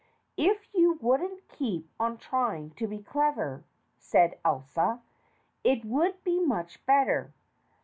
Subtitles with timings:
[0.37, 3.63] "If you wouldn't keep on trying to be clever,"
[3.99, 5.01] said Elsa,
[5.63, 7.35] "it would be much better.